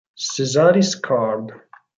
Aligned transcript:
Caesaris 0.17 0.95
Card. 0.95 1.51